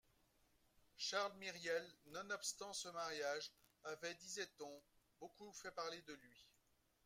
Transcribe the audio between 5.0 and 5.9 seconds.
beaucoup fait